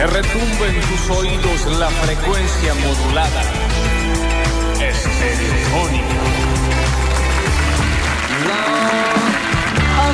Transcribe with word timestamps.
Que 0.00 0.06
retumbe 0.06 0.66
en 0.66 0.80
tus 0.80 1.10
oídos 1.10 1.78
la 1.78 1.90
frecuencia 1.90 2.74
modulada. 2.74 3.42
Estereofónica. 4.80 6.06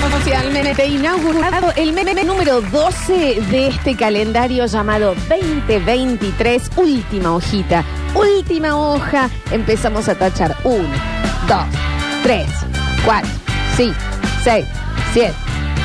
Oficialmente 0.04 0.86
inaugurado 0.86 1.72
el 1.76 1.92
meme 1.92 2.24
número 2.24 2.62
12 2.62 3.42
de 3.42 3.68
este 3.68 3.94
calendario 3.94 4.66
llamado 4.66 5.14
2023. 5.14 6.68
Última 6.74 7.36
hojita, 7.36 7.84
última 8.16 8.76
hoja. 8.76 9.30
Empezamos 9.52 10.08
a 10.08 10.16
tachar 10.16 10.56
1, 10.64 10.82
2, 11.46 11.58
3, 12.24 12.46
4, 13.04 13.30
5, 13.76 13.94
6, 14.42 14.66
7, 15.12 15.34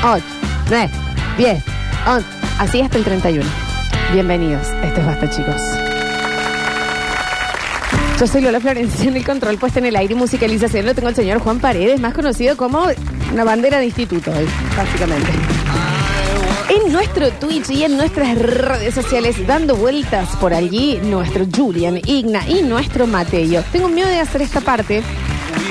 8, 0.02 0.24
9, 0.70 0.90
10, 1.38 1.64
11. 2.04 2.26
Así 2.58 2.80
hasta 2.80 2.98
el 2.98 3.04
31. 3.04 3.61
Bienvenidos. 4.12 4.66
Esto 4.82 5.00
es 5.00 5.06
Basta, 5.06 5.30
chicos. 5.30 5.60
Yo 8.20 8.26
soy 8.26 8.40
Lola 8.42 8.60
Florencia 8.60 9.08
en 9.08 9.16
el 9.16 9.24
control 9.24 9.56
puesta 9.58 9.78
en 9.80 9.86
el 9.86 9.96
aire 9.96 10.14
y 10.14 10.16
musicalización. 10.16 10.86
Lo 10.86 10.94
tengo 10.94 11.08
el 11.08 11.14
señor 11.14 11.38
Juan 11.38 11.58
Paredes, 11.60 11.98
más 12.00 12.14
conocido 12.14 12.56
como 12.56 12.86
una 13.32 13.44
bandera 13.44 13.78
de 13.78 13.86
instituto, 13.86 14.30
hoy, 14.30 14.46
básicamente. 14.76 15.30
En 16.68 16.92
nuestro 16.92 17.30
Twitch 17.32 17.70
y 17.70 17.84
en 17.84 17.96
nuestras 17.96 18.38
redes 18.38 18.94
sociales, 18.94 19.44
dando 19.46 19.76
vueltas 19.76 20.28
por 20.36 20.54
allí, 20.54 21.00
nuestro 21.02 21.44
Julian, 21.54 22.00
Igna 22.06 22.46
y 22.48 22.62
nuestro 22.62 23.06
Mateo. 23.06 23.64
Tengo 23.72 23.88
miedo 23.88 24.08
de 24.08 24.20
hacer 24.20 24.42
esta 24.42 24.60
parte, 24.60 25.02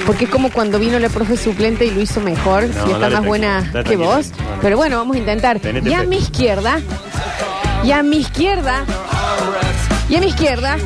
porque 0.05 0.26
es 0.26 0.30
como 0.31 0.52
cuando 0.52 0.78
vino 0.78 1.00
la 1.00 1.09
profe 1.09 1.38
suplente 1.38 1.86
y 1.86 1.92
lo 1.92 2.02
hizo 2.02 2.20
mejor, 2.22 2.66
y 2.66 2.67
está 2.67 2.81
dale, 2.84 3.00
más 3.00 3.00
tranquilo, 3.00 3.28
buena 3.30 3.47
dale, 3.53 3.66
que 3.66 3.72
tranquilo. 3.72 4.00
vos. 4.06 4.31
No, 4.31 4.56
no. 4.56 4.62
Pero 4.62 4.78
bueno, 4.78 4.97
vamos 4.97 5.16
a 5.16 5.19
intentar. 5.19 5.59
Tenete 5.59 5.89
Y 5.89 5.94
a 5.94 6.00
fe. 6.02 6.08
mi 6.08 6.17
izquierda, 6.17 6.80
y 7.84 7.92
a 7.92 8.04
mi 8.04 8.18
izquierda, 8.18 8.84
y 10.10 10.16
a 10.16 10.20
mi 10.20 10.28
izquierda, 10.28 10.78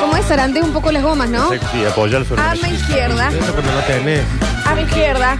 como 0.00 0.16
es 0.16 0.26
zarandeo 0.26 0.64
un 0.64 0.72
poco 0.72 0.92
las 0.92 1.02
gomas, 1.02 1.30
¿no? 1.30 1.50
Sí, 1.50 1.84
apoyar 1.84 2.24
sobre 2.24 2.42
A 2.42 2.54
mi 2.54 2.68
izquierda, 2.70 3.28
Eso 3.30 3.52
porque 3.54 3.70
no 3.70 3.80
tenés. 3.86 4.24
a 4.66 4.74
mi 4.74 4.82
izquierda, 4.82 5.38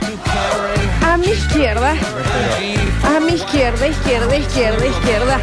a 1.05 1.17
mi 1.17 1.27
izquierda, 1.29 1.95
a 3.05 3.21
mi 3.21 3.33
izquierda, 3.35 3.87
izquierda, 3.87 4.37
izquierda, 4.37 4.87
izquierda. 4.87 5.41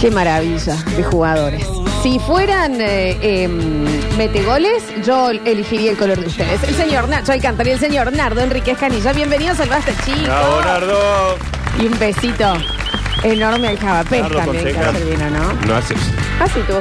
Qué 0.00 0.10
maravilla 0.10 0.76
de 0.96 1.02
jugadores. 1.02 1.66
Si 2.02 2.18
fueran 2.20 2.80
eh, 2.80 3.16
em, 3.22 3.84
metegoles, 4.16 4.84
yo 5.04 5.30
elegiría 5.30 5.90
el 5.90 5.96
color 5.96 6.20
de 6.20 6.26
ustedes. 6.26 6.62
El 6.62 6.74
señor 6.76 7.08
Nacho 7.08 7.32
Alcántara 7.32 7.70
y 7.70 7.72
el 7.72 7.80
señor 7.80 8.12
Nardo 8.12 8.42
Enríquez 8.42 8.78
Canilla. 8.78 9.12
Bienvenidos 9.12 9.58
al 9.58 9.68
Basta, 9.70 9.92
chicos. 10.04 10.22
Bravo, 10.24 10.60
Nardo. 10.62 11.36
Y 11.80 11.86
un 11.86 11.98
besito 11.98 12.54
enorme 13.24 13.68
al 13.68 13.78
Javapés 13.78 14.22
Nardo 14.22 14.36
también, 14.36 14.64
Fonseca. 14.74 14.90
vino, 14.92 15.30
¿no? 15.30 15.52
No 15.66 15.74
haces. 15.76 15.98
Así 16.40 16.60
tú. 16.66 16.74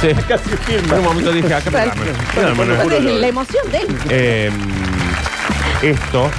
Sí. 0.00 0.08
Casi 0.28 0.50
firma. 0.64 0.94
En 0.94 0.98
un 1.00 1.04
momento 1.04 1.32
dije, 1.32 1.54
acá 1.54 1.70
me 1.70 2.76
juro 2.76 2.98
la 3.00 3.26
emoción 3.26 3.70
de 3.72 3.78
él. 3.78 3.86
Eh, 4.10 4.50
esto 5.82 6.30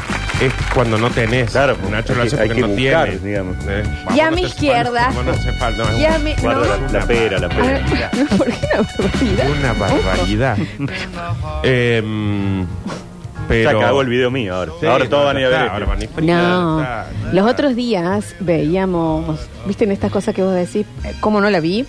es 0.42 0.53
cuando 0.73 0.98
no 0.98 1.09
tenés. 1.09 1.52
Claro, 1.52 1.78
Nacho 1.89 2.14
lo 2.16 2.22
hay 2.22 2.28
hace 2.28 2.36
que- 2.38 2.42
hay 2.44 2.48
porque 2.50 2.61
que 2.61 2.67
no 2.67 2.73
buscar, 2.73 3.09
tiene. 3.09 3.25
digamos. 3.28 3.55
Eh, 3.67 3.83
Y 4.16 4.20
a 4.20 4.31
mi 4.31 4.44
hace 4.44 4.48
izquierda. 4.53 5.11
falta, 5.11 5.23
No 5.23 5.31
hace 5.31 5.53
falta. 5.53 5.83
no, 5.92 5.98
Y 6.00 6.05
a 6.05 6.20
mi- 6.20 6.33
Guarda 6.36 6.78
no. 6.78 6.88
la, 6.94 7.00
la 7.00 7.05
pera, 7.08 7.39
la 7.39 7.50
pera. 7.50 8.11
¿Por 8.38 8.48
qué 8.52 8.67
una 8.78 8.83
barbaridad? 8.83 9.50
Una 9.58 9.73
barbaridad. 9.73 10.58
Em, 11.64 12.66
pero. 13.47 13.69
Se 13.71 13.75
acabó 13.77 14.01
el 14.01 14.09
video 14.09 14.29
mío 14.31 14.55
ahora. 14.55 14.71
Sí, 14.79 14.85
ahora 14.85 15.09
todos 15.09 15.21
no, 15.23 15.27
van 15.27 15.37
a 15.37 15.41
ir 15.41 15.45
ya 15.45 15.47
a 15.47 15.49
ver. 15.51 15.61
está, 15.61 15.73
ahora 15.73 15.85
van 15.85 15.99
a 15.99 16.03
ir 16.03 16.09
fritar, 16.09 16.35
No, 16.49 16.81
está. 16.81 17.05
los 17.33 17.51
otros 17.51 17.75
días 17.75 18.35
veíamos, 18.39 19.39
viste 19.65 19.85
en 19.85 19.91
estas 19.91 20.11
cosas 20.11 20.33
que 20.35 20.41
vos 20.43 20.53
decís, 20.53 20.85
eh, 21.03 21.13
¿cómo 21.19 21.39
no 21.41 21.49
la 21.49 21.59
vi? 21.59 21.86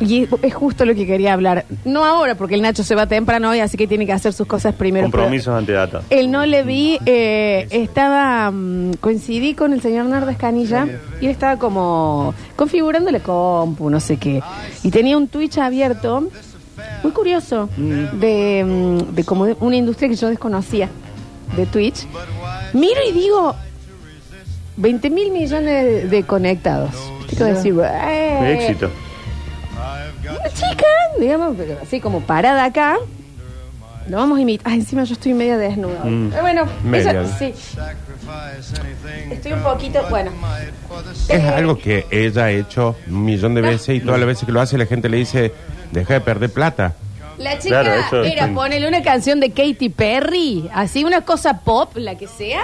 Y 0.00 0.24
es- 0.42 0.54
justo 0.54 0.84
lo 0.84 0.94
que 0.94 1.06
quería 1.06 1.32
hablar. 1.32 1.64
No 1.84 2.04
ahora, 2.04 2.34
porque 2.34 2.54
el 2.54 2.62
Nacho 2.62 2.82
se 2.82 2.94
va 2.94 3.06
temprano 3.06 3.50
hoy, 3.50 3.60
así 3.60 3.76
que 3.76 3.86
tiene 3.86 4.06
que 4.06 4.12
hacer 4.12 4.32
sus 4.32 4.46
cosas 4.46 4.74
primero. 4.74 5.04
Compromisos 5.04 5.54
ante 5.54 5.72
data. 5.72 6.02
El 6.10 6.30
no 6.30 6.44
le 6.46 6.62
vi, 6.62 6.98
eh, 7.06 7.66
estaba, 7.70 8.50
mm, 8.50 8.94
coincidí 9.00 9.54
con 9.54 9.72
el 9.72 9.80
señor 9.80 10.06
Nardo 10.06 10.30
Escanilla 10.30 10.86
y 11.20 11.26
él 11.26 11.30
estaba 11.30 11.56
como 11.58 12.34
configurando 12.56 13.10
la 13.10 13.20
compu, 13.20 13.88
no 13.90 14.00
sé 14.00 14.16
qué. 14.16 14.42
Y 14.82 14.90
tenía 14.90 15.16
un 15.16 15.28
Twitch 15.28 15.58
abierto, 15.58 16.28
curioso, 17.18 17.68
de, 17.76 18.64
mm, 18.66 19.14
de 19.14 19.24
como 19.24 19.46
de 19.46 19.56
una 19.60 19.76
industria 19.76 20.08
que 20.08 20.14
yo 20.16 20.28
desconocía, 20.28 20.88
de 21.56 21.66
Twitch. 21.66 22.06
Miro 22.72 23.00
y 23.08 23.12
digo, 23.12 23.54
20 24.76 25.10
mil 25.10 25.30
millones 25.32 25.84
de, 25.84 26.08
de 26.08 26.22
conectados. 26.22 26.90
Que 27.28 27.44
decir, 27.44 27.74
"Eh". 27.84 28.54
Éxito. 28.60 28.90
Una 30.30 30.48
chica, 30.50 30.86
digamos, 31.20 31.54
pero 31.56 31.78
así 31.82 32.00
como 32.00 32.20
parada 32.20 32.64
acá. 32.64 32.96
Lo 34.08 34.16
vamos 34.16 34.38
a 34.38 34.40
imitar. 34.40 34.72
Ah, 34.72 34.74
encima 34.74 35.04
yo 35.04 35.12
estoy 35.12 35.34
media 35.34 35.58
desnuda. 35.58 36.02
Mm. 36.04 36.30
Bueno, 36.40 36.64
Media. 36.82 37.26
sí. 37.38 37.52
Estoy 39.30 39.52
un 39.52 39.62
poquito, 39.62 40.00
bueno. 40.08 40.30
Es 41.28 41.30
Eh, 41.30 41.42
algo 41.48 41.76
que 41.76 42.06
ella 42.10 42.44
ha 42.44 42.50
hecho 42.50 42.96
un 43.06 43.24
millón 43.24 43.54
de 43.54 43.60
veces 43.60 43.96
y 43.96 44.00
todas 44.00 44.18
las 44.18 44.26
veces 44.26 44.46
que 44.46 44.52
lo 44.52 44.60
hace 44.62 44.78
la 44.78 44.86
gente 44.86 45.08
le 45.10 45.18
dice, 45.18 45.52
deja 45.92 46.14
de 46.14 46.20
perder 46.22 46.50
plata. 46.50 46.94
La 47.38 47.58
chica 47.58 47.82
Claro, 47.82 48.00
eso- 48.00 48.22
era 48.24 48.48
ponerle 48.48 48.88
una 48.88 49.02
canción 49.02 49.38
de 49.40 49.50
Katy 49.50 49.88
Perry, 49.90 50.68
así 50.74 51.04
una 51.04 51.20
cosa 51.22 51.60
pop, 51.60 51.92
la 51.96 52.16
que 52.16 52.26
sea. 52.26 52.62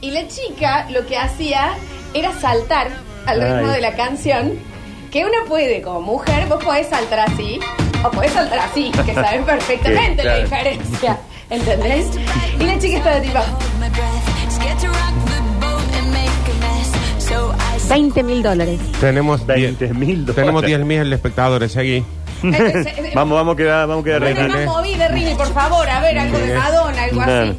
Y 0.00 0.10
la 0.10 0.26
chica 0.28 0.86
lo 0.90 1.06
que 1.06 1.16
hacía 1.16 1.72
era 2.14 2.32
saltar 2.38 2.88
al 3.26 3.40
ritmo 3.40 3.68
Ay. 3.68 3.74
de 3.76 3.80
la 3.80 3.94
canción. 3.96 4.52
Que 5.10 5.24
uno 5.24 5.36
puede, 5.48 5.82
como 5.82 6.00
mujer, 6.02 6.46
vos 6.46 6.62
podés 6.62 6.86
saltar 6.88 7.20
así, 7.30 7.58
o 8.04 8.10
podés 8.10 8.32
saltar 8.32 8.58
así, 8.60 8.90
que 9.04 9.14
saben 9.14 9.44
perfectamente 9.44 10.22
Sí, 10.22 10.28
la 10.28 10.34
claro. 10.34 10.42
diferencia. 10.42 11.18
¿Entendés? 11.50 12.06
Y 12.60 12.64
la 12.64 12.78
chica 12.78 12.98
estaba 12.98 13.20
tipo, 13.20 13.40
20 17.88 18.22
mil 18.22 18.42
dólares. 18.42 18.78
Tenemos 19.00 19.44
20 19.46 19.86
10 19.86 19.98
mil 19.98 20.24
dólares. 20.26 20.34
Tenemos 20.36 20.62
10 20.64 20.80
mil 20.84 21.12
espectadores 21.12 21.76
aquí. 21.76 22.04
Entonces, 22.42 22.86
Vamos, 23.14 23.36
vamos 23.36 23.54
a 23.54 23.56
quedar, 23.56 23.86
vamos 23.86 24.02
a 24.02 24.04
quedar 24.04 24.20
Bueno, 24.20 24.40
René. 24.42 24.66
más 24.66 24.76
movida, 24.76 25.08
Rini, 25.08 25.34
por 25.34 25.52
favor, 25.52 25.88
a 25.88 26.00
ver, 26.00 26.18
algo 26.18 26.38
de 26.38 26.54
Madonna, 26.54 27.02
algo 27.04 27.20
así. 27.20 27.30
Dale. 27.30 27.54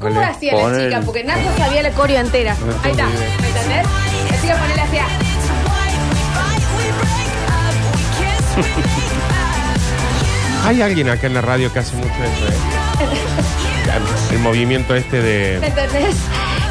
¿Cómo 0.00 0.14
Dale. 0.20 0.26
hacía 0.26 0.52
la 0.54 0.60
Poner- 0.60 0.88
chica? 0.88 1.00
Porque 1.04 1.24
Nacho 1.24 1.50
sabía 1.56 1.82
la 1.82 1.90
coreo 1.90 2.20
entera. 2.20 2.56
Ahí 2.82 2.90
está, 2.90 3.04
¿me 3.06 3.48
entendés? 3.48 3.86
La 4.30 4.40
chica 4.40 4.56
ponele 4.56 4.82
así. 4.82 4.98
Hay 10.66 10.80
alguien 10.80 11.10
acá 11.10 11.26
en 11.26 11.34
la 11.34 11.42
radio 11.42 11.70
que 11.72 11.80
hace 11.80 11.94
mucho 11.96 12.08
eso. 12.08 12.46
¿eh? 12.48 12.54
El 14.32 14.38
movimiento 14.38 14.94
este 14.94 15.18
¿Me 15.18 15.22
de... 15.22 15.54
entendés? 15.66 16.16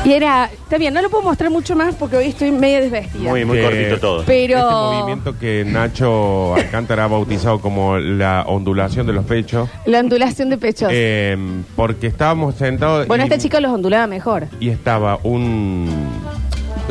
Y 0.06 0.12
era, 0.12 0.46
está 0.52 0.78
bien, 0.78 0.94
no 0.94 1.02
lo 1.02 1.10
puedo 1.10 1.24
mostrar 1.24 1.50
mucho 1.50 1.76
más 1.78 1.96
porque 1.96 2.18
hoy 2.18 2.26
estoy 2.26 2.52
media 2.52 2.82
desvestida. 2.82 3.30
Muy, 3.30 3.46
muy 3.46 3.58
que- 3.58 3.64
cortito 3.64 4.00
todo. 4.00 4.24
Pero. 4.26 4.58
Este 4.58 4.72
movimiento 4.74 5.40
que 5.40 5.64
Nacho 5.66 6.56
Alcántara 6.56 7.06
ha 7.06 7.08
bautizado 7.08 7.60
como 7.62 7.98
la 7.98 8.44
ondulación 8.48 9.08
de 9.08 9.14
los 9.14 9.24
pechos. 9.26 9.70
La 9.86 10.00
ondulación 10.02 10.50
de 10.50 10.58
pechos. 10.58 10.90
eh, 10.92 11.38
porque 11.78 12.08
estábamos 12.08 12.56
sentados... 12.56 13.08
bueno, 13.08 13.24
y- 13.24 13.28
esta 13.28 13.38
chica 13.38 13.62
los 13.62 13.72
ondulaba 13.72 14.08
mejor. 14.08 14.48
y 14.60 14.70
estaba 14.70 15.20
un... 15.24 15.90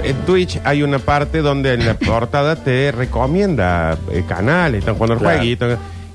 En 0.02 0.16
Twitch 0.24 0.58
hay 0.64 0.82
una 0.82 0.98
parte 0.98 1.42
donde 1.42 1.74
en 1.74 1.84
la 1.86 1.94
portada 1.94 2.56
te 2.56 2.92
recomienda 2.92 3.98
eh, 4.10 4.24
canales, 4.26 4.78
están 4.78 4.94
jugando 4.94 5.14
el 5.14 5.20
Claro. 5.20 5.36
jueguito. 5.36 5.66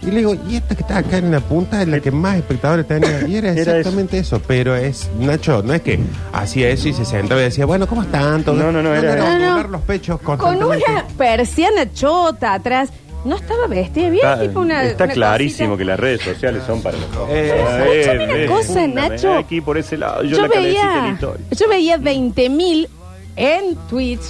Y 0.02 0.06
le 0.12 0.18
digo, 0.18 0.36
y 0.48 0.56
esta 0.58 0.76
que 0.76 0.82
está 0.82 0.98
acá 1.00 1.18
en 1.18 1.32
la 1.32 1.40
punta 1.40 1.82
es 1.82 1.88
la 1.88 2.00
que 2.00 2.12
más 2.12 2.38
espectadores 2.38 2.88
tenía. 2.88 3.28
Y 3.28 3.36
era 3.36 3.52
Era 3.52 3.62
exactamente 3.78 4.20
eso. 4.20 4.40
Pero 4.46 4.76
es, 4.76 5.10
Nacho, 5.20 5.64
no 5.64 5.74
es 5.74 5.82
que 5.82 6.00
hacía 6.34 6.70
eso 6.70 6.88
y 6.88 6.94
se 6.94 7.04
sentaba 7.04 7.42
y 7.42 7.46
decía, 7.46 7.66
bueno, 7.66 7.88
¿cómo 7.88 8.04
están? 8.04 8.44
Todo- 8.44 8.56
No, 8.56 8.72
no, 8.72 8.82
no, 8.84 8.94
era- 8.94 9.38
No, 9.40 9.64
los 9.68 9.82
pechos 9.82 10.20
Con 10.22 10.38
constantemente. 10.38 10.86
una 10.92 11.08
persiana 11.18 11.92
chota 11.94 12.54
atrás. 12.54 12.90
No 13.26 13.36
estaba 13.36 13.68
vestida 13.68 14.10
bien, 14.10 14.26
Está, 14.26 14.40
tipo 14.40 14.60
una. 14.62 14.84
está 14.84 15.04
una 15.06 15.14
clarísimo 15.14 15.70
cosita. 15.72 15.78
que 15.80 15.86
las 15.86 16.00
redes 16.00 16.22
sociales 16.22 16.64
son 16.66 16.82
para 16.82 16.98
los 16.98 17.08
Eh, 17.30 18.00
escúchame 18.06 18.46
una 18.46 18.56
cosa, 18.56 18.88
Nacho. 18.88 19.34
Aquí 19.34 19.60
por 19.60 19.78
ese 19.78 19.98
lado. 19.98 20.24
Yo, 20.24 20.38
Yo, 20.38 20.42
la 20.44 20.50
cabecita 20.50 20.80
en 20.82 20.88
la 20.88 21.02
veía, 21.02 21.14
historia. 21.14 21.46
yo 21.52 21.68
veía 21.68 21.98
20 21.98 22.50
mil 22.50 22.88
en 23.36 23.76
Twitch 23.90 24.22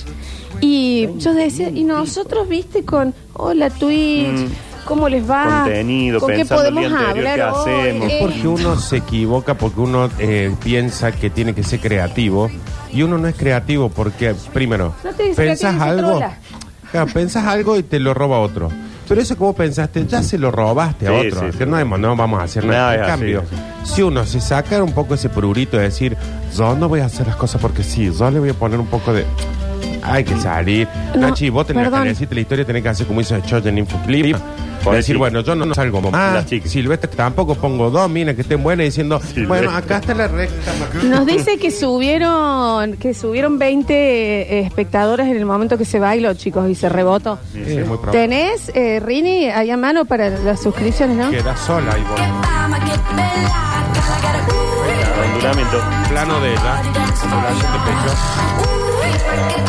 y 0.61 1.09
yo 1.17 1.33
decía, 1.33 1.69
y 1.69 1.83
nosotros, 1.83 2.47
viste, 2.49 2.83
con, 2.85 3.13
hola 3.33 3.69
Twitch, 3.69 4.47
¿cómo 4.87 5.07
les 5.09 5.29
va? 5.29 5.61
Contenido, 5.63 6.19
¿Con 6.19 6.29
qué 6.31 6.37
pensando 6.37 6.67
el 6.67 6.73
podemos 6.73 6.89
día 6.89 7.07
anterior, 7.07 7.27
hablar 7.27 7.53
qué 7.53 7.59
hoy? 7.71 7.79
hacemos. 7.81 8.11
Eh, 8.11 8.17
Porque 8.21 8.47
uno 8.47 8.77
se 8.79 8.97
equivoca, 8.97 9.53
porque 9.55 9.79
uno 9.79 10.09
eh, 10.19 10.55
piensa 10.63 11.11
que 11.11 11.29
tiene 11.29 11.53
que 11.53 11.63
ser 11.63 11.79
creativo 11.79 12.49
y 12.91 13.01
uno 13.03 13.17
no 13.17 13.27
es 13.27 13.35
creativo 13.35 13.89
porque, 13.89 14.33
primero, 14.53 14.93
No 15.03 15.11
te 15.13 15.23
dice 15.23 15.35
pensás 15.35 15.75
creativo, 15.75 15.83
dice 15.95 16.05
algo, 16.05 16.17
trola. 16.19 16.37
Claro, 16.91 17.07
pensás 17.13 17.45
algo 17.45 17.77
y 17.77 17.83
te 17.83 17.99
lo 17.99 18.13
roba 18.13 18.39
otro. 18.39 18.69
Pero 19.07 19.21
eso 19.21 19.35
que 19.35 19.39
vos 19.43 19.55
pensaste, 19.55 20.05
ya 20.05 20.21
se 20.21 20.37
lo 20.37 20.51
robaste 20.51 21.07
a 21.07 21.11
Sí, 21.21 21.27
otro. 21.27 21.39
sí, 21.51 21.57
que 21.57 21.63
sí. 21.63 21.69
no, 21.69 21.79
hemos- 21.79 21.97
no 21.99 22.15
vamos 22.15 22.41
a 22.41 22.43
hacer 22.43 22.65
nada. 22.65 22.77
Nada, 22.77 22.93
en 22.95 22.99
es 22.99 23.07
así, 23.07 23.09
cambio, 23.11 23.43
si 23.85 24.01
uno 24.01 24.25
se 24.25 24.41
saca 24.41 24.83
un 24.83 24.91
poco 24.91 25.13
ese 25.13 25.29
prurito 25.29 25.77
de 25.77 25.83
decir, 25.83 26.17
yo 26.55 26.75
no 26.75 26.89
voy 26.89 26.99
a 26.99 27.05
hacer 27.05 27.25
las 27.27 27.35
cosas 27.37 27.61
porque 27.61 27.83
sí, 27.83 28.11
yo 28.17 28.29
le 28.31 28.39
voy 28.39 28.49
a 28.49 28.53
poner 28.53 28.79
un 28.79 28.87
poco 28.87 29.13
de... 29.13 29.25
Hay 30.03 30.23
que 30.23 30.35
salir. 30.37 30.87
No, 31.15 31.21
Nachi, 31.27 31.49
vos 31.49 31.65
tenés 31.67 31.83
perdón. 31.83 32.03
que 32.03 32.09
decirte 32.09 32.35
la 32.35 32.41
historia, 32.41 32.65
tenés 32.65 32.83
que 32.83 32.89
hacer 32.89 33.07
como 33.07 33.19
hizo 33.21 33.37
Choy 33.41 33.61
en 33.65 33.77
Infoclip. 33.79 34.37
Con 34.87 34.95
decir, 34.95 35.15
chicas. 35.15 35.19
bueno, 35.19 35.41
yo 35.41 35.55
no, 35.55 35.65
no 35.65 35.73
salgo 35.75 36.01
más. 36.01 36.33
Las 36.33 36.45
chicas. 36.45 36.71
Silvestre 36.71 37.09
tampoco 37.15 37.55
pongo 37.55 37.89
dos 37.89 38.09
minas 38.09 38.35
que 38.35 38.41
estén 38.41 38.63
buenas 38.63 38.85
diciendo, 38.85 39.19
Silvestre. 39.19 39.47
bueno, 39.47 39.71
acá 39.71 39.97
está 39.97 40.13
la 40.13 40.27
recta. 40.27 40.71
Nos 41.03 41.25
dice 41.25 41.57
que 41.57 41.71
subieron 41.71 42.93
que 42.97 43.13
subieron 43.13 43.59
20 43.59 43.93
eh, 43.93 44.59
espectadores 44.59 45.27
en 45.27 45.37
el 45.37 45.45
momento 45.45 45.77
que 45.77 45.85
se 45.85 45.99
bailó, 45.99 46.33
chicos, 46.33 46.69
y 46.69 46.75
se 46.75 46.89
rebotó. 46.89 47.39
Sí, 47.53 47.63
es 47.65 47.87
muy. 47.87 47.97
¿Tenés, 48.11 48.71
eh, 48.75 48.99
Rini, 48.99 49.49
ahí 49.49 49.69
a 49.69 49.77
mano 49.77 50.05
para 50.05 50.29
las 50.29 50.61
suscripciones, 50.61 51.17
no? 51.17 51.31
Queda 51.31 51.55
sola 51.57 51.93
ahí 51.93 52.03
vos. 52.03 52.19
Abandonamiento. 55.17 55.83
Plano 56.09 56.39
de 56.39 56.51
ella, 56.51 56.81
ondulación 57.23 57.71
de 57.73 57.79
pecho. 57.79 59.66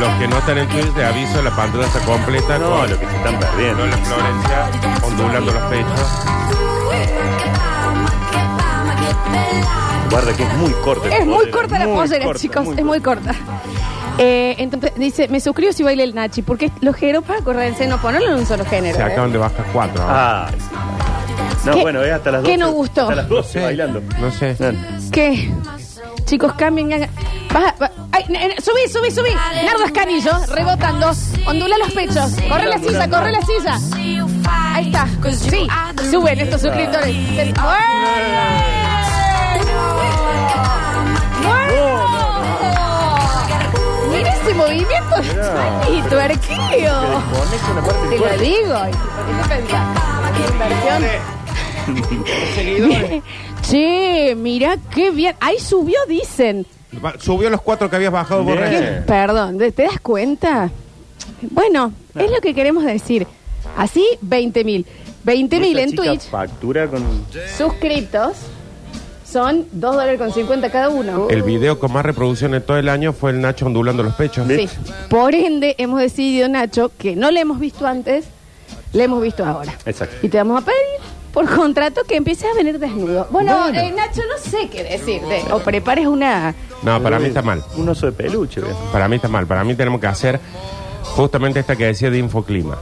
Los 0.00 0.08
que 0.18 0.28
no 0.28 0.38
están 0.38 0.58
en 0.58 0.68
Twitch, 0.68 0.92
de 0.94 1.04
aviso, 1.04 1.42
la 1.42 1.50
pantalla 1.54 1.86
está 1.86 2.00
completa. 2.00 2.58
No, 2.58 2.70
con 2.70 2.90
lo 2.90 3.00
que 3.00 3.06
se 3.06 3.16
están 3.16 3.38
perdiendo. 3.40 3.84
Lola 3.84 3.96
Florencia 3.96 4.70
ondulando 5.04 5.52
los 5.52 5.62
pechos. 5.64 6.10
Guarda 10.10 10.36
que 10.36 10.42
es 10.42 10.54
muy 10.54 10.72
corta. 10.72 11.08
Es 11.08 11.26
muy 11.26 11.50
corta 11.50 11.78
la 11.78 11.86
muy 11.86 11.96
pollera, 11.96 12.24
corta, 12.24 12.40
chicos, 12.40 12.64
muy 12.64 12.76
es 12.78 12.84
muy 12.84 13.00
corta. 13.00 13.34
Eh, 14.18 14.56
entonces 14.58 14.92
dice, 14.96 15.28
me 15.28 15.40
suscribo 15.40 15.72
si 15.72 15.82
baila 15.82 16.02
el 16.02 16.14
Nachi, 16.14 16.42
porque 16.42 16.72
los 16.80 16.96
para 17.24 17.40
correr 17.42 17.74
no 17.88 17.98
ponerlo 17.98 18.30
en 18.32 18.38
un 18.38 18.46
solo 18.46 18.64
género. 18.64 18.96
Se 18.96 19.02
¿eh? 19.02 19.06
acaban 19.06 19.32
de 19.32 19.38
bajar 19.38 19.64
cuatro. 19.72 20.04
Ah, 20.06 20.48
no, 21.64 21.72
¿Qué- 21.72 21.80
bueno, 21.82 22.02
es 22.02 22.12
hasta 22.12 22.30
las 22.32 22.42
12. 22.42 22.52
qué 22.52 22.58
no 22.58 22.70
gustó? 22.72 23.02
Hasta 23.02 23.14
las 23.16 23.28
12 23.28 23.52
Sí, 23.52 23.64
bailando. 23.64 24.02
No 24.20 24.30
sé. 24.30 24.56
¿Qué? 25.12 25.50
Chicos, 26.24 26.52
cambien. 26.54 27.07
Baja, 27.58 27.74
ba- 27.78 27.90
ay, 28.12 28.24
subí, 28.62 28.88
subí, 28.92 29.10
subí. 29.10 29.30
Nardo 29.64 29.84
Escanillo, 29.84 30.32
rebotando. 30.54 31.10
Ondula 31.46 31.76
los 31.78 31.92
pechos. 31.92 32.30
Corre 32.48 32.66
la 32.66 32.78
silla, 32.78 33.08
corre 33.10 33.32
la 33.32 33.40
silla. 33.42 33.78
Ahí 34.74 34.86
está. 34.86 35.06
Sí, 35.32 35.66
suben 36.10 36.38
estos 36.40 36.60
suscriptores. 36.62 37.14
Se- 37.34 37.54
¡Bueno! 41.42 42.38
Mira 44.10 44.34
ese 44.34 44.54
movimiento 44.54 45.16
y 45.90 46.00
tuerqueo. 46.02 47.00
Desconecta 47.50 47.72
una 47.72 47.82
parte 47.82 48.02
Te 48.02 48.08
del 48.08 48.18
lo 48.18 48.24
cuerpo. 48.24 48.42
digo. 48.42 48.76
¿Qué 49.26 49.42
pensás? 49.48 49.86
Inversión. 50.52 51.02
Che, 53.62 54.34
mira 54.36 54.76
qué 54.94 55.10
bien. 55.10 55.34
Ahí 55.40 55.58
subió, 55.60 55.98
dicen. 56.08 56.66
Subió 57.18 57.50
los 57.50 57.60
cuatro 57.60 57.90
que 57.90 57.96
habías 57.96 58.12
bajado 58.12 58.44
vos 58.44 58.56
Bien. 58.56 59.04
Perdón, 59.06 59.58
¿te 59.58 59.72
te 59.72 59.82
das 59.84 60.00
cuenta? 60.00 60.70
Bueno, 61.42 61.92
es 62.14 62.30
lo 62.30 62.40
que 62.40 62.54
queremos 62.54 62.84
decir. 62.84 63.26
Así, 63.76 64.04
20 64.22 64.64
mil. 64.64 64.86
20 65.24 65.60
mil 65.60 65.78
Esta 65.78 65.82
en 65.82 65.90
chica 65.90 66.02
Twitch, 66.02 66.30
Factura 66.30 66.86
con. 66.88 67.04
suscriptos, 67.56 68.36
son 69.30 69.66
2 69.72 69.94
dólares 69.94 70.18
con 70.18 70.32
50 70.32 70.70
cada 70.70 70.88
uno. 70.88 71.28
El 71.28 71.42
video 71.42 71.78
con 71.78 71.92
más 71.92 72.04
reproducciones 72.04 72.64
todo 72.64 72.78
el 72.78 72.88
año 72.88 73.12
fue 73.12 73.32
el 73.32 73.40
Nacho 73.40 73.66
ondulando 73.66 74.02
los 74.02 74.14
pechos. 74.14 74.46
Sí. 74.48 74.68
Por 75.10 75.34
ende, 75.34 75.74
hemos 75.78 76.00
decidido, 76.00 76.48
Nacho, 76.48 76.90
que 76.96 77.14
no 77.14 77.30
le 77.30 77.40
hemos 77.40 77.60
visto 77.60 77.86
antes, 77.86 78.24
le 78.94 79.04
hemos 79.04 79.20
visto 79.20 79.44
ahora. 79.44 79.74
Exacto. 79.84 80.16
Y 80.22 80.28
te 80.30 80.38
vamos 80.38 80.62
a 80.62 80.64
pedir 80.64 80.97
por 81.38 81.54
contrato 81.54 82.02
que 82.02 82.16
empieces 82.16 82.46
a 82.52 82.56
venir 82.56 82.80
desnudo. 82.80 83.28
Bueno, 83.30 83.56
Bueno. 83.56 83.78
eh, 83.78 83.92
Nacho, 83.92 84.22
no 84.28 84.50
sé 84.50 84.68
qué 84.68 84.82
decirte. 84.82 85.44
O 85.52 85.60
prepares 85.60 86.08
una... 86.08 86.52
No, 86.82 87.00
para 87.00 87.20
mí 87.20 87.26
está 87.28 87.42
mal. 87.42 87.62
Un 87.76 87.88
oso 87.88 88.06
de 88.06 88.12
peluche. 88.12 88.60
Para 88.90 89.06
mí 89.06 89.14
está 89.16 89.28
mal. 89.28 89.46
Para 89.46 89.62
mí 89.62 89.76
tenemos 89.76 90.00
que 90.00 90.08
hacer 90.08 90.40
justamente 91.04 91.60
esta 91.60 91.76
que 91.76 91.86
decía 91.86 92.10
de 92.10 92.18
Infoclima. 92.18 92.76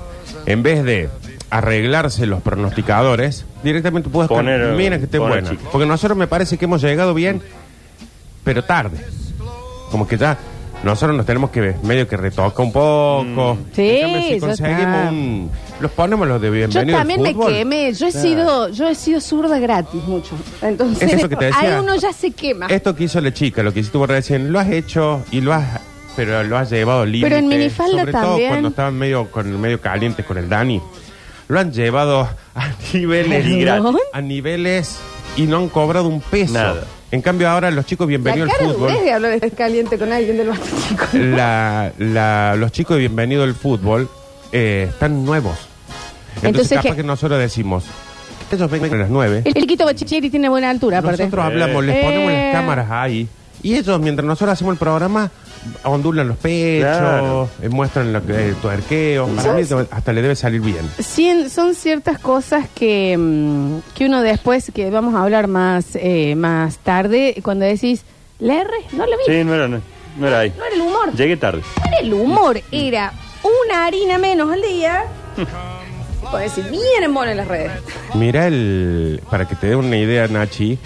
En 0.47 0.62
vez 0.62 0.82
de 0.85 1.11
arreglarse 1.50 2.25
los 2.25 2.41
pronosticadores, 2.41 3.44
directamente 3.62 4.08
puedes 4.08 4.31
Poner, 4.31 4.73
mira 4.73 4.97
que 4.97 5.05
esté 5.05 5.19
poner 5.19 5.43
buena. 5.44 5.61
Porque 5.70 5.87
nosotros 5.87 6.17
me 6.17 6.26
parece 6.26 6.56
que 6.56 6.64
hemos 6.64 6.81
llegado 6.81 7.12
bien, 7.12 7.43
pero 8.43 8.64
tarde. 8.64 8.97
Como 9.91 10.09
que 10.09 10.17
ya 10.17 10.38
nosotros 10.87 11.17
nos 11.17 11.27
tenemos 11.27 11.50
que 11.50 11.75
medio 11.83 12.09
que 12.09 12.17
retoca 12.17 12.62
un 12.62 12.73
poco. 12.73 13.59
Sí, 13.75 13.83
En 13.88 14.00
cambio, 14.03 14.23
si 14.23 14.35
ya 14.35 14.41
conseguimos 14.41 14.81
está. 14.81 15.09
un... 15.11 15.50
Los 15.81 15.91
ponemos 15.93 16.27
los 16.27 16.41
de 16.41 16.47
Yo 16.47 16.53
bienvenido 16.53 16.97
al 16.97 17.00
también 17.03 17.23
me 17.23 17.35
fútbol. 17.35 17.53
quemé. 17.53 17.93
Yo 17.93 18.06
he 18.06 18.12
sido, 18.12 18.69
yo 18.71 18.88
he 18.88 18.94
sido 18.94 19.21
zurda 19.21 19.59
gratis 19.59 20.03
mucho. 20.05 20.35
Entonces, 20.62 21.03
Es 21.12 21.19
eso 21.19 21.29
que 21.29 21.37
te 21.37 21.44
decía. 21.47 21.61
ahí 21.77 21.81
uno 21.83 21.97
ya 21.97 22.12
se 22.12 22.31
quema. 22.31 22.67
Esto 22.67 22.94
que 22.97 23.05
hizo 23.05 23.21
la 23.21 23.33
chica, 23.35 23.62
lo 23.62 23.73
que 23.75 23.81
hiciste 23.81 23.99
vos 23.99 24.09
recién, 24.09 24.53
lo 24.53 24.59
has 24.59 24.71
hecho 24.71 25.23
y 25.31 25.41
lo 25.43 25.53
has... 25.53 25.81
Pero 26.17 26.43
lo 26.44 26.56
has 26.56 26.71
llevado 26.71 27.05
límite. 27.05 27.27
Pero 27.27 27.37
en 27.37 27.49
minifalda 27.49 27.99
Sobre 27.99 28.12
todo 28.12 28.23
también. 28.23 28.49
cuando 28.49 28.69
estaban 28.71 28.94
medio, 28.97 29.31
con, 29.31 29.61
medio 29.61 29.79
calientes 29.83 30.25
con 30.25 30.38
el 30.38 30.49
Dani. 30.49 30.81
Lo 31.49 31.61
han 31.61 31.73
llevado 31.73 32.21
a 32.55 32.69
niveles... 32.94 33.44
A 34.15 34.21
niveles... 34.23 34.99
Y 35.37 35.43
no 35.43 35.59
han 35.59 35.69
cobrado 35.69 36.09
un 36.09 36.23
peso. 36.23 36.55
Nada. 36.55 36.85
En 37.16 37.22
cambio 37.22 37.48
ahora 37.48 37.70
los 37.70 37.86
chicos 37.86 38.04
La 38.04 38.08
bienvenidos 38.08 38.50
cara 38.52 38.64
al 38.66 38.74
fútbol... 38.74 38.92
de 38.92 39.10
hablar 39.12 39.40
de 39.40 39.50
caliente 39.52 39.96
con 39.98 40.12
alguien 40.12 40.36
del 40.36 40.50
chico. 40.86 41.06
la, 41.14 41.90
la- 41.98 42.56
los 42.56 42.70
chicos 42.72 42.96
de 42.96 43.00
Bienvenido 43.00 43.42
al 43.42 43.54
Fútbol 43.54 44.06
eh, 44.52 44.88
están 44.90 45.24
nuevos. 45.24 45.56
Entonces, 46.36 46.44
Entonces, 46.44 46.76
capaz 46.76 46.90
¿qué? 46.90 46.96
que 46.96 47.02
nosotros 47.02 47.40
decimos, 47.40 47.84
ellos 48.52 48.70
vengan 48.70 48.92
a 48.92 48.96
las 48.98 49.08
nueve. 49.08 49.40
El 49.46 49.54
chiquito 49.54 49.86
bachicheri 49.86 50.28
tiene 50.28 50.50
buena 50.50 50.68
altura, 50.68 50.98
aparte. 50.98 51.22
Nosotros 51.22 51.46
hablamos, 51.46 51.82
les 51.86 51.96
Eh. 51.96 52.00
ponemos 52.04 52.30
las 52.32 52.52
cámaras 52.52 52.86
ahí. 52.90 53.26
Y 53.66 53.74
ellos, 53.74 53.98
mientras 53.98 54.24
nosotros 54.24 54.52
hacemos 54.52 54.74
el 54.74 54.78
programa, 54.78 55.28
ondulan 55.82 56.28
los 56.28 56.36
pechos, 56.36 56.98
Claro. 56.98 57.48
eh, 57.60 57.68
muestran 57.68 58.12
lo 58.12 58.24
que, 58.24 58.50
el 58.50 58.54
tuerqueo. 58.54 59.26
Para 59.26 59.54
mí 59.54 59.62
hasta 59.90 60.12
le 60.12 60.22
debe 60.22 60.36
salir 60.36 60.60
bien. 60.60 60.88
Cien- 60.98 61.48
son 61.48 61.74
ciertas 61.74 62.20
cosas 62.20 62.66
que, 62.72 63.16
mm, 63.18 63.78
que 63.96 64.06
uno 64.06 64.22
después, 64.22 64.70
que 64.72 64.88
vamos 64.90 65.16
a 65.16 65.22
hablar 65.24 65.48
más, 65.48 65.96
eh, 65.96 66.36
más 66.36 66.78
tarde, 66.78 67.40
cuando 67.42 67.64
decís, 67.64 68.04
¿la 68.38 68.60
R? 68.60 68.70
No 68.92 69.04
lo 69.04 69.16
vi. 69.18 69.24
Sí, 69.26 69.42
no 69.42 69.52
era, 69.54 69.66
no, 69.66 69.80
no 70.16 70.26
era 70.28 70.38
ahí. 70.38 70.52
No 70.56 70.64
era 70.64 70.74
el 70.76 70.80
humor. 70.82 71.12
Llegué 71.16 71.36
tarde. 71.36 71.62
No 71.80 71.86
era 71.88 71.98
el 71.98 72.14
humor, 72.14 72.60
era 72.70 73.12
una 73.42 73.84
harina 73.86 74.16
menos 74.18 74.48
al 74.52 74.62
día. 74.62 75.02
Puedes 76.30 76.54
decir, 76.54 76.70
bien 76.70 77.02
en 77.02 77.16
en 77.30 77.36
las 77.36 77.48
redes. 77.48 77.72
Mira 78.14 78.46
el. 78.46 79.20
Para 79.28 79.46
que 79.48 79.56
te 79.56 79.66
dé 79.68 79.74
una 79.76 79.96
idea, 79.96 80.28
Nachi, 80.28 80.78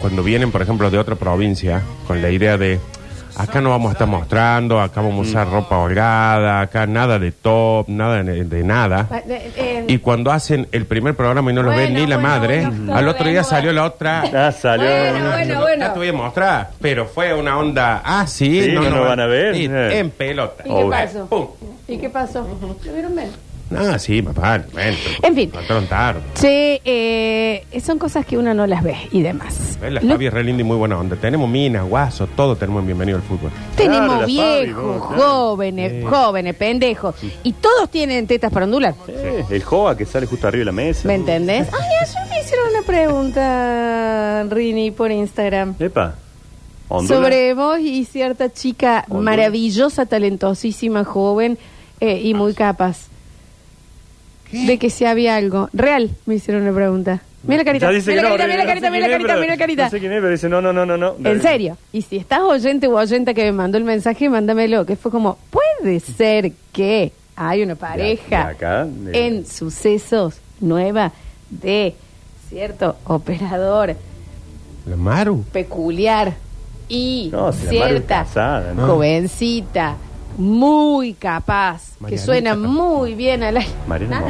cuando 0.00 0.22
vienen, 0.22 0.50
por 0.52 0.62
ejemplo, 0.62 0.90
de 0.90 0.98
otra 0.98 1.14
provincia, 1.16 1.82
con 2.06 2.22
la 2.22 2.30
idea 2.30 2.56
de. 2.56 2.78
Acá 3.36 3.60
no 3.60 3.70
vamos 3.70 3.90
a 3.90 3.92
estar 3.92 4.08
mostrando, 4.08 4.80
acá 4.80 5.00
vamos 5.00 5.28
a 5.28 5.30
usar 5.30 5.48
ropa 5.48 5.78
holgada, 5.78 6.60
acá 6.60 6.88
nada 6.88 7.20
de 7.20 7.30
top, 7.30 7.88
nada 7.88 8.20
de, 8.24 8.42
de 8.44 8.64
nada. 8.64 9.06
Eh, 9.28 9.52
eh, 9.56 9.84
Y 9.86 9.98
cuando 9.98 10.32
hacen 10.32 10.66
el 10.72 10.86
primer 10.86 11.14
programa 11.14 11.52
y 11.52 11.54
no 11.54 11.62
lo 11.62 11.68
Bueno, 11.70 11.82
ven 11.84 11.94
ni 11.94 12.04
la 12.08 12.16
bueno, 12.16 12.28
madre, 12.28 12.66
bueno, 12.66 12.96
al 12.96 13.06
otro 13.06 13.24
día 13.28 13.42
bueno, 13.42 13.48
salió 13.48 13.72
la 13.72 13.84
otra. 13.84 14.24
Ah, 14.34 14.50
salió. 14.50 14.86
Bueno, 14.88 15.28
bueno, 15.30 15.60
bueno. 15.60 15.84
Ya 15.86 15.92
te 15.92 15.98
voy 16.00 16.08
a 16.08 16.12
mostrar, 16.14 16.70
pero 16.80 17.06
fue 17.06 17.32
una 17.32 17.56
onda. 17.58 18.02
Ah, 18.04 18.26
sí, 18.26 18.60
Sí, 18.60 18.72
no 18.72 18.82
nos 18.82 19.06
van 19.06 19.20
a 19.20 19.26
ver. 19.26 19.54
Sí, 19.54 19.68
Eh. 19.70 19.98
en 20.00 20.10
pelota. 20.10 20.64
¿Y 20.66 20.74
qué 20.74 20.86
pasó? 20.90 21.26
Pum. 21.26 21.46
¿Y 21.86 21.98
qué 21.98 22.10
pasó? 22.10 22.58
¿Lo 22.84 22.92
vieron 22.92 23.14
bien? 23.14 23.30
Ah, 23.76 23.98
sí, 23.98 24.22
papá. 24.22 24.62
Bueno, 24.72 24.96
En 25.22 25.34
fin. 25.34 25.52
Tarde. 25.88 26.20
Che, 26.34 26.80
eh, 26.84 27.80
son 27.84 27.98
cosas 27.98 28.24
que 28.24 28.38
uno 28.38 28.54
no 28.54 28.66
las 28.66 28.82
ve 28.82 28.96
y 29.12 29.20
demás. 29.22 29.78
La 29.82 30.00
Lo- 30.00 30.12
Fabi 30.12 30.26
es 30.26 30.32
re 30.32 30.42
linda 30.42 30.62
y 30.62 30.64
muy 30.64 30.76
buena 30.76 30.98
onda. 30.98 31.16
Tenemos 31.16 31.48
minas, 31.50 31.84
guasos, 31.86 32.28
todo 32.34 32.56
tenemos 32.56 32.80
en 32.80 32.86
bienvenido 32.86 33.18
al 33.18 33.22
fútbol. 33.24 33.50
Tenemos 33.76 34.06
Claro, 34.06 34.20
la 34.20 34.26
Fabi, 34.26 34.64
viejos, 34.66 35.02
jóvenes, 35.02 36.04
jóvenes, 36.08 36.54
pendejos. 36.56 37.14
Y 37.44 37.52
todos 37.52 37.90
tienen 37.90 38.26
tetas 38.26 38.50
para 38.52 38.64
ondular. 38.64 38.94
Eh, 39.06 39.44
el 39.50 39.62
Joa 39.62 39.96
que 39.96 40.06
sale 40.06 40.26
justo 40.26 40.48
arriba 40.48 40.60
de 40.60 40.64
la 40.66 40.72
mesa. 40.72 41.06
¿Me 41.06 41.14
entendés? 41.14 41.68
Ay, 41.72 41.88
ayer 42.02 42.30
me 42.30 42.40
hicieron 42.40 42.68
una 42.70 42.82
pregunta, 42.82 44.44
Rini, 44.50 44.90
por 44.90 45.10
Instagram. 45.10 45.74
Epa. 45.78 46.14
¿Ondula? 46.88 47.16
Sobre 47.20 47.54
vos 47.54 47.78
y 47.80 48.04
cierta 48.06 48.50
chica 48.50 49.04
Ondula. 49.08 49.30
maravillosa, 49.30 50.06
talentosísima, 50.06 51.04
joven 51.04 51.58
eh, 52.00 52.20
y 52.24 52.32
muy 52.34 52.54
capaz. 52.54 53.08
De 54.52 54.78
que 54.78 54.90
si 54.90 55.04
había 55.04 55.36
algo. 55.36 55.68
Real, 55.72 56.10
me 56.26 56.36
hicieron 56.36 56.62
una 56.62 56.72
pregunta. 56.74 57.22
Mira 57.44 57.58
la 57.58 57.64
carita, 57.64 57.88
mira 57.90 58.22
la 58.22 58.28
carita, 58.28 58.46
mira 58.46 58.56
la 58.58 58.66
carita, 58.66 58.90
mira 58.90 59.06
la 59.06 59.12
carita, 59.12 59.36
mira 59.36 59.52
la 59.54 59.56
carita. 59.58 59.84
No 59.84 59.90
sé 59.90 60.00
quién 60.00 60.12
es, 60.12 60.18
pero 60.18 60.30
dice 60.30 60.48
no, 60.48 60.60
no, 60.60 60.72
no, 60.72 60.84
no. 60.84 60.96
no. 60.96 61.14
En 61.24 61.40
serio. 61.40 61.76
Y 61.92 62.02
si 62.02 62.16
estás 62.16 62.40
oyente 62.40 62.88
u 62.88 62.96
oyenta 62.96 63.32
que 63.34 63.44
me 63.44 63.52
mandó 63.52 63.78
el 63.78 63.84
mensaje, 63.84 64.28
mándamelo. 64.28 64.84
Que 64.86 64.96
fue 64.96 65.10
como, 65.12 65.38
puede 65.50 66.00
ser 66.00 66.52
que 66.72 67.12
hay 67.36 67.62
una 67.62 67.76
pareja 67.76 68.28
de 68.46 68.50
acá, 68.52 68.84
de- 68.86 69.26
en 69.26 69.46
sucesos 69.46 70.34
nueva 70.60 71.12
de 71.50 71.94
cierto 72.48 72.96
operador 73.04 73.94
La 74.86 74.96
Maru. 74.96 75.44
peculiar 75.52 76.34
y 76.88 77.28
No, 77.30 77.52
si 77.52 77.68
cierta 77.68 78.24
casada, 78.24 78.74
¿no? 78.74 78.86
jovencita 78.86 79.96
muy 80.38 81.14
capaz 81.14 81.94
que 81.96 82.02
Marianita 82.02 82.24
suena 82.24 82.54
muy 82.56 83.14
bien 83.14 83.42
al 83.42 83.56
aire 83.58 83.70
Mariana. 83.86 84.22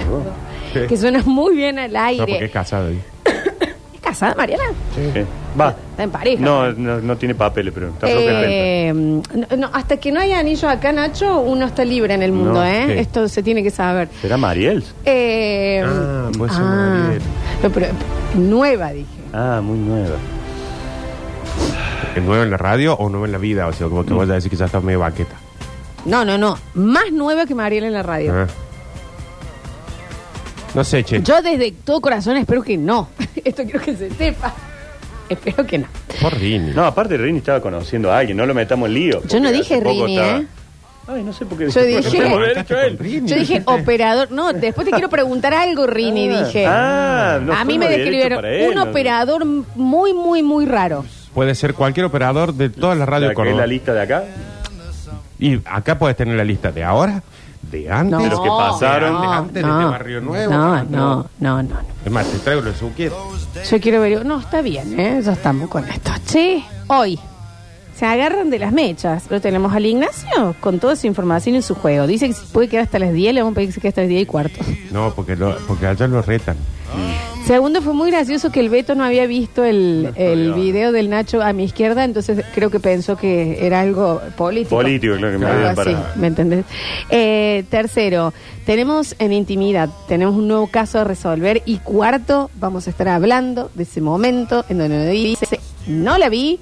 Sí. 0.73 0.81
que 0.89 0.97
suena 0.97 1.23
muy 1.25 1.55
bien 1.55 1.79
al 1.79 1.93
No, 1.93 1.99
porque 2.19 2.33
es 2.33 2.41
aire 2.41 2.51
casado. 2.51 2.89
es 3.95 4.01
casada, 4.03 4.35
Mariana? 4.35 4.65
¿Qué? 4.95 5.25
Va. 5.59 5.75
Está 5.91 6.03
en 6.03 6.11
pareja. 6.11 6.43
No, 6.43 6.73
no, 6.73 7.01
no 7.01 7.17
tiene 7.17 7.35
papeles, 7.35 7.73
pero 7.75 7.89
está 7.89 8.07
Eh, 8.09 8.93
no, 8.95 9.23
no, 9.57 9.71
hasta 9.73 9.97
que 9.99 10.11
no 10.13 10.21
haya 10.21 10.39
anillos 10.39 10.65
acá, 10.65 10.93
Nacho, 10.93 11.41
uno 11.41 11.67
está 11.67 11.85
libre 11.85 12.15
en 12.15 12.23
el 12.23 12.33
mundo, 12.33 12.55
No, 12.55 12.65
¿eh? 12.65 12.85
sí. 12.87 12.93
Esto 12.99 13.29
se 13.29 13.43
tiene 13.43 13.63
que 13.63 13.71
saber. 13.71 14.09
¿Será 14.21 14.37
Mariel? 14.37 14.85
Eh, 15.05 15.83
Ah, 15.85 16.31
puede 16.37 16.53
ser 16.53 16.63
ah, 16.63 17.01
Mariel. 17.05 17.23
no, 17.63 17.71
pero 17.71 17.87
nueva, 18.35 18.91
dije. 18.93 19.07
Ah, 19.33 19.61
muy 19.63 19.79
nueva. 19.79 20.17
¿Es 22.15 22.23
nuevo 22.23 22.43
en 22.43 22.51
la 22.51 22.57
radio 22.57 22.95
o 22.95 23.09
nuevo 23.09 23.27
en 23.27 23.33
la 23.33 23.39
vida? 23.39 23.67
O 23.67 23.73
sea, 23.73 23.89
como 23.89 24.05
que 24.05 24.13
vos 24.15 24.29
a 24.29 24.35
decir 24.35 24.51
que 24.51 24.57
ya 24.57 24.65
está 24.67 24.81
medio 24.81 25.01
baqueta. 25.01 25.35
No, 26.09 26.25
no, 26.25 26.39
no. 26.39 26.59
Más 26.75 27.13
nueva 27.13 27.47
que 27.47 27.55
Mariela 27.55 27.87
en 27.87 27.93
la 27.93 28.03
radio. 28.03 28.33
Ah. 28.35 28.47
No 30.75 30.85
sé, 30.85 31.03
che. 31.05 31.23
Yo 31.23 31.41
desde 31.43 31.73
todo 31.73 32.01
corazón 32.01 32.37
espero 32.37 32.63
que 32.63 32.77
no. 32.77 33.09
Esto 33.45 33.63
quiero 33.65 33.81
que 33.81 33.97
se 33.97 34.11
sepa. 34.11 34.53
Espero 35.29 35.67
que 35.67 35.79
no. 35.79 35.87
Por 36.21 36.35
Rini. 36.39 36.73
No, 36.73 36.85
aparte 36.85 37.17
Rini 37.17 37.39
estaba 37.39 37.61
conociendo 37.61 38.11
a 38.11 38.19
alguien, 38.19 38.37
no 38.37 38.47
lo 38.47 38.55
metamos 38.55 38.89
en 38.89 38.95
lío. 38.95 39.23
Yo 39.27 39.41
no 39.41 39.51
dije 39.53 39.81
Rini, 39.81 40.17
estaba- 40.17 40.39
¿eh? 40.39 40.47
Ay, 41.11 41.23
no 41.23 41.33
sé 41.33 41.47
por 41.47 41.57
qué. 41.57 41.71
Yo 41.71 41.83
dije- 41.85 42.19
No 42.29 42.37
haber 42.37 42.59
hecho 42.59 42.79
él. 42.79 42.99
Yo 43.27 43.37
dije 43.37 43.63
operador. 43.65 44.31
No, 44.31 44.53
después 44.53 44.85
te 44.87 44.91
quiero 44.93 45.09
preguntar 45.09 45.55
algo, 45.55 45.87
Rini, 45.87 46.29
Ah, 46.31 46.45
dije. 46.45 46.67
ah, 46.67 47.39
no 47.43 47.53
a 47.55 47.65
mí 47.65 47.79
me 47.79 47.89
describieron 47.89 48.45
él, 48.45 48.69
un 48.69 48.75
no- 48.75 48.83
operador 48.85 49.45
muy, 49.45 50.13
muy, 50.13 50.43
muy 50.43 50.67
raro. 50.67 51.05
Puede 51.35 51.55
ser 51.55 51.73
cualquier 51.75 52.07
operador 52.07 52.53
de 52.55 52.69
todas 52.69 52.99
las 52.99 53.07
La 53.09 53.13
radios 53.13 53.29
que 53.31 53.33
es 53.33 53.37
Córdoba. 53.37 53.61
la 53.61 53.67
lista 53.67 53.95
de 53.95 54.03
acá. 54.03 54.25
Y 55.39 55.61
acá 55.65 55.99
puedes 55.99 56.17
tener 56.17 56.37
la 56.37 56.45
lista 56.45 56.73
de 56.73 56.83
ahora, 56.85 57.23
de 57.63 57.91
antes, 57.91 58.11
No, 58.11 58.23
De 58.25 58.31
los 58.31 58.41
que 58.41 58.49
pasaron. 58.49 59.21
de 59.21 59.27
antes, 59.29 59.55
de 59.55 59.61
este 59.61 59.85
Barrio 59.85 60.21
Nuevo. 60.21 60.53
No, 60.53 60.85
no, 60.85 61.27
no, 61.39 61.63
no. 61.63 61.77
Es 62.05 62.11
más, 62.13 62.27
te 62.27 62.39
traigo 62.39 62.63
lo 62.63 62.73
que 62.73 62.79
tú 62.79 62.91
quieras. 62.97 63.19
Yo 63.71 63.81
quiero 63.81 64.01
ver. 64.01 64.25
No, 64.27 64.41
está 64.41 64.63
bien, 64.63 64.99
¿eh? 64.99 65.21
Ya 65.25 65.33
estamos 65.33 65.69
con 65.69 65.89
esto. 65.89 66.11
Che, 66.27 66.65
hoy 66.89 67.19
se 67.95 68.07
agarran 68.07 68.49
de 68.51 68.59
las 68.61 68.73
mechas. 68.73 69.25
Lo 69.31 69.41
tenemos 69.41 69.73
al 69.75 69.85
Ignacio 69.87 70.55
con 70.61 70.79
toda 70.79 70.95
su 70.97 71.07
información 71.07 71.57
en 71.57 71.63
su 71.63 71.75
juego. 71.75 72.07
Dice 72.07 72.29
que 72.29 72.35
si 72.35 72.47
puede 72.47 72.69
quedar 72.69 72.85
hasta 72.85 72.99
las 72.99 73.13
10, 73.13 73.35
le 73.35 73.43
vamos 73.43 73.53
a 73.53 73.55
pedir 73.57 73.69
que 73.69 73.75
se 73.75 73.81
quede 73.81 73.89
hasta 73.89 74.01
las 74.03 74.09
10 74.11 74.23
y 74.23 74.27
cuarto. 74.27 74.61
No, 74.93 75.13
porque, 75.15 75.37
lo, 75.37 75.57
porque 75.67 75.87
allá 75.87 76.07
lo 76.07 76.23
retan. 76.23 76.57
Segundo, 77.49 77.81
fue 77.81 77.95
muy 77.95 78.11
gracioso 78.11 78.53
que 78.53 78.61
el 78.61 78.69
Beto 78.69 78.95
no 78.95 79.05
había 79.05 79.27
visto 79.27 79.65
el, 79.65 80.13
el 80.17 80.53
video 80.53 80.93
del 80.93 81.09
Nacho 81.09 81.41
a 81.41 81.55
mi 81.55 81.65
izquierda, 81.65 82.05
entonces 82.05 82.45
creo 82.55 82.69
que 82.69 82.79
pensó 82.79 83.17
que 83.17 83.65
era 83.67 83.81
algo 83.81 84.21
político. 84.37 84.77
Político, 84.77 85.17
claro 85.17 85.33
que 85.33 85.39
me 85.39 85.47
Algo 85.47 85.59
habían 85.67 85.81
así, 85.81 85.95
para. 85.95 86.13
¿me 86.17 86.27
entendés? 86.27 86.67
Eh, 87.09 87.65
tercero, 87.71 88.35
tenemos 88.67 89.17
en 89.19 89.33
intimidad, 89.33 89.89
tenemos 90.09 90.37
un 90.37 90.47
nuevo 90.47 90.67
caso 90.67 90.99
a 90.99 91.05
resolver. 91.05 91.63
Y 91.65 91.79
cuarto, 91.79 92.51
vamos 92.57 92.87
a 92.87 92.91
estar 92.91 93.09
hablando 93.09 93.71
de 93.73 93.85
ese 93.85 94.03
momento 94.03 94.67
en 94.69 94.77
donde 94.77 95.09
dice, 95.09 95.59
no 95.87 96.19
la 96.19 96.29
vi, 96.29 96.61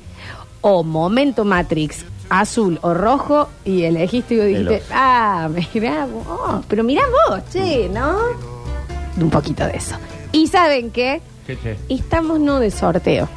o 0.60 0.84
momento 0.84 1.44
Matrix, 1.44 2.04
azul 2.28 2.78
o 2.82 2.94
rojo, 2.94 3.48
y 3.64 3.82
elegiste 3.82 4.34
y 4.34 4.36
vos 4.36 4.46
dijiste, 4.46 4.76
oso. 4.76 4.86
ah, 4.92 5.48
mirá 5.74 6.06
vos, 6.06 6.64
pero 6.68 6.84
mirá 6.84 7.02
vos, 7.28 7.40
che, 7.52 7.88
¿no? 7.88 8.18
Un 9.20 9.30
poquito 9.30 9.66
de 9.66 9.78
eso. 9.78 9.96
¿Y 10.32 10.46
saben 10.48 10.90
qué? 10.90 11.20
¿Qué 11.46 11.56
che? 11.62 11.76
Estamos 11.88 12.40
no 12.40 12.58
de 12.60 12.70
sorteo. 12.70 13.28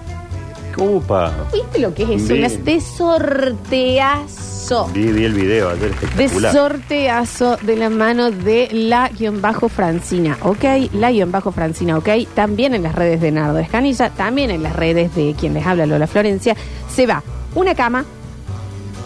Upa. 0.78 1.34
¿Viste 1.52 1.80
lo 1.80 1.94
que 1.94 2.04
es 2.04 2.22
eso? 2.24 2.34
Unas 2.34 2.64
de 2.64 2.80
sorteazo. 2.80 4.88
Vi, 4.94 5.12
vi 5.12 5.26
el 5.26 5.34
video 5.34 5.70
ayer, 5.70 5.90
De 6.16 6.24
espectacular. 6.26 6.54
sorteazo 6.54 7.58
de 7.58 7.76
la 7.76 7.90
mano 7.90 8.32
de 8.32 8.70
la 8.72 9.10
guion 9.10 9.42
bajo 9.42 9.68
Francina, 9.68 10.38
¿ok? 10.42 10.64
La 10.94 11.12
guion 11.12 11.32
bajo 11.32 11.52
Francina, 11.52 11.98
¿ok? 11.98 12.10
También 12.34 12.74
en 12.76 12.84
las 12.84 12.96
redes 12.96 13.20
de 13.20 13.32
Nardo 13.32 13.58
Escanilla, 13.60 14.10
también 14.12 14.52
en 14.52 14.64
las 14.64 14.76
redes 14.76 15.14
de 15.16 15.36
quien 15.38 15.54
les 15.54 15.66
habla 15.66 15.86
Lola 15.86 16.08
Florencia, 16.08 16.56
se 16.94 17.08
va 17.08 17.24
una 17.56 17.76
cama 17.76 18.06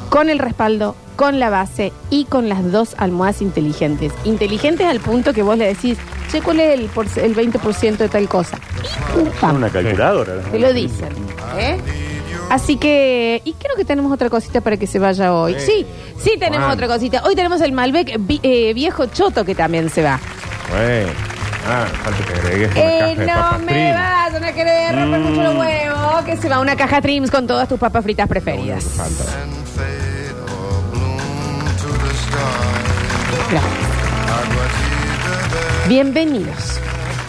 con 0.09 0.29
el 0.29 0.37
respaldo, 0.39 0.95
con 1.15 1.39
la 1.39 1.49
base 1.49 1.91
y 2.09 2.25
con 2.25 2.49
las 2.49 2.71
dos 2.71 2.95
almohadas 2.97 3.41
inteligentes. 3.41 4.11
Inteligentes 4.23 4.85
al 4.87 4.99
punto 4.99 5.33
que 5.33 5.43
vos 5.43 5.57
le 5.57 5.65
decís, 5.67 5.97
che, 6.31 6.41
¿cuál 6.41 6.59
es 6.59 6.79
el, 6.79 6.85
por- 6.87 7.05
el 7.17 7.35
20% 7.35 7.97
de 7.97 8.09
tal 8.09 8.27
cosa? 8.27 8.57
Y 8.57 9.13
pum, 9.13 9.25
Son 9.25 9.33
pam. 9.39 9.55
una 9.57 9.69
calculadora. 9.69 10.41
Te 10.51 10.59
lo 10.59 10.73
dicen. 10.73 11.09
¿eh? 11.57 11.77
Así 12.49 12.77
que, 12.77 13.41
y 13.45 13.53
creo 13.53 13.75
que 13.75 13.85
tenemos 13.85 14.11
otra 14.11 14.29
cosita 14.29 14.61
para 14.61 14.77
que 14.77 14.85
se 14.87 14.99
vaya 14.99 15.33
hoy. 15.33 15.55
Sí, 15.59 15.85
sí 16.19 16.31
tenemos 16.39 16.71
otra 16.73 16.87
cosita. 16.87 17.23
Hoy 17.25 17.35
tenemos 17.35 17.61
el 17.61 17.71
Malbec 17.71 18.17
vi- 18.19 18.39
eh, 18.43 18.73
viejo 18.73 19.05
choto 19.07 19.45
que 19.45 19.55
también 19.55 19.89
se 19.89 20.03
va. 20.03 20.19
Bueno. 20.69 21.09
Ah, 21.65 21.85
falta 22.03 22.25
que 22.25 22.33
agregues 22.39 22.71
una 22.71 22.81
Eh, 22.81 22.99
caja 22.99 23.15
de 23.15 23.25
no 23.25 23.33
papas 23.33 23.59
me 23.61 23.71
Trim. 23.71 23.93
vas 23.93 24.33
a 24.49 24.53
querer 24.53 24.95
romper 24.99 25.19
mucho 25.21 25.43
los 25.43 25.55
huevos. 25.55 26.23
Que 26.25 26.37
se 26.37 26.49
va 26.49 26.59
una 26.59 26.75
caja 26.75 27.01
Trims 27.01 27.31
con 27.31 27.47
todas 27.47 27.69
tus 27.69 27.79
papas 27.79 28.03
fritas 28.03 28.27
preferidas. 28.27 28.83
Falta. 28.83 29.23
Bienvenidos 35.87 36.79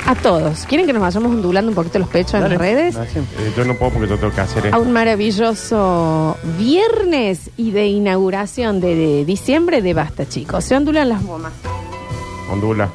a 0.06 0.14
todos. 0.14 0.64
¿Quieren 0.66 0.86
que 0.86 0.92
nos 0.92 1.02
vayamos 1.02 1.30
ondulando 1.32 1.70
un 1.70 1.74
poquito 1.74 1.98
los 1.98 2.08
pechos 2.08 2.34
en 2.34 2.40
Dale. 2.42 2.54
las 2.54 2.60
redes? 2.60 2.94
Eh, 2.96 3.52
yo 3.56 3.64
no 3.64 3.74
puedo 3.74 3.92
porque 3.92 4.08
yo 4.08 4.16
tengo 4.18 4.32
que 4.32 4.40
hacer 4.40 4.64
a 4.64 4.68
esto. 4.68 4.80
un 4.80 4.92
maravilloso 4.92 6.36
viernes 6.58 7.50
y 7.56 7.72
de 7.72 7.86
inauguración 7.86 8.80
de, 8.80 8.94
de 8.94 9.24
diciembre 9.24 9.82
de 9.82 9.94
Basta, 9.94 10.28
chicos. 10.28 10.64
Se 10.64 10.76
ondulan 10.76 11.08
las 11.08 11.22
bombas. 11.22 11.52
Ondula. 12.50 12.88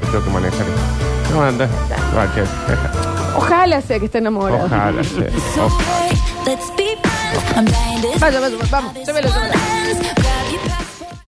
Que 0.00 0.06
tengo 0.06 0.24
que 0.24 0.30
manejar 0.30 0.60
esto. 0.60 1.34
No, 1.34 1.42
anda. 1.42 1.68
Va, 2.16 2.32
que- 2.34 2.42
Ojalá 3.36 3.80
sea 3.80 3.98
que 3.98 4.04
esté 4.06 4.18
enamorado. 4.18 4.66
Ojalá 4.66 5.02
sea. 5.02 5.26
Ojalá. 5.64 6.12
Vaya, 8.20 8.40
vaya, 8.40 8.56
vamos, 8.70 8.92
llévelo, 8.94 9.28
llévelo. 9.28 9.54